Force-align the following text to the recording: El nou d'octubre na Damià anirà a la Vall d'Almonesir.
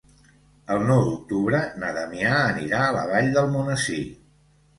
El 0.75 0.79
nou 0.91 1.03
d'octubre 1.09 1.59
na 1.83 1.91
Damià 1.99 2.33
anirà 2.47 2.81
a 2.87 2.97
la 2.97 3.05
Vall 3.13 3.31
d'Almonesir. 3.37 4.01